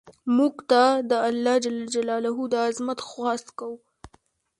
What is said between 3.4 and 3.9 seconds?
کوو